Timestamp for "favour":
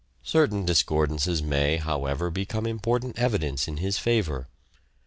3.99-4.47